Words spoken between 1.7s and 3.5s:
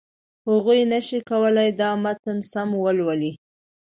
دا متن سم ولولي.